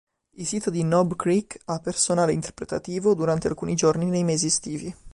Il 0.37 0.47
sito 0.47 0.71
di 0.71 0.81
Knob 0.81 1.15
Creek 1.15 1.59
ha 1.65 1.77
personale 1.77 2.33
interpretativo 2.33 3.13
durante 3.13 3.47
alcuni 3.47 3.75
giorni 3.75 4.05
nei 4.05 4.23
mesi 4.23 4.47
estivi. 4.47 4.91